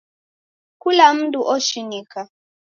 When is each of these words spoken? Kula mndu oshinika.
Kula 0.81 1.05
mndu 1.15 1.39
oshinika. 1.55 2.21